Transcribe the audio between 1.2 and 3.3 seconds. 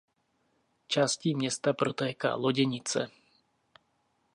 města protéká Loděnice.